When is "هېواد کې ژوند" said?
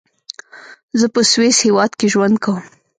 1.65-2.35